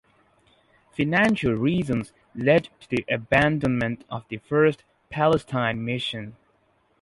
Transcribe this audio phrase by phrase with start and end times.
[0.91, 6.35] Financial reasons led to the abandonment of the first Palestine mission.